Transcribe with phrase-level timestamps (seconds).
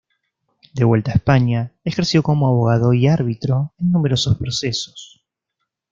[0.73, 5.23] De vuelta a España, ejerció como abogado y árbitro en numerosos procesos.